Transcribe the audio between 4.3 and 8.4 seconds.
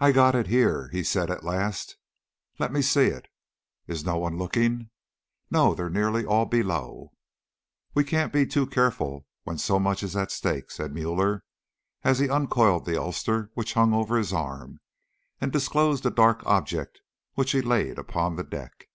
looking?" "No, they are nearly all below." "We can't